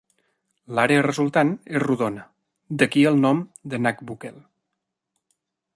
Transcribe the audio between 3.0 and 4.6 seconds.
el nom de Nagbukel.